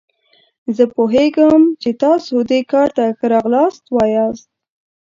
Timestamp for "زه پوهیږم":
0.75-1.61